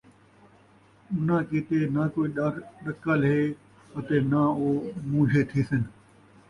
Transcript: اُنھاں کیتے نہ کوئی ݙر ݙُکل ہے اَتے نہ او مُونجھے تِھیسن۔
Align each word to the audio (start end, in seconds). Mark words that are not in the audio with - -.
اُنھاں 1.13 1.41
کیتے 1.49 1.77
نہ 1.93 2.03
کوئی 2.13 2.29
ݙر 2.37 2.53
ݙُکل 2.83 3.21
ہے 3.29 3.41
اَتے 3.95 4.17
نہ 4.31 4.41
او 4.57 4.67
مُونجھے 5.09 5.41
تِھیسن۔ 5.49 5.81